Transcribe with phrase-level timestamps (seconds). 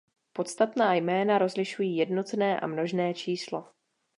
[0.33, 3.67] Podstatná jména rozlišují jednotné a množné číslo.